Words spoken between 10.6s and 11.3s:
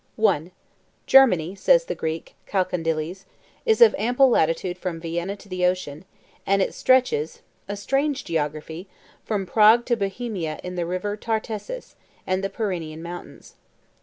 to the River